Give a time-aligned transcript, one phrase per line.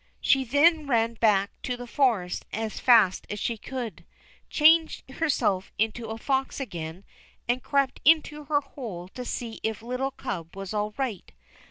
[0.19, 4.03] She then ran back to the forest as fast as she could,
[4.49, 7.03] changed herself into a fox again,
[7.47, 11.31] and crept into her hole to see if little Cub was all right.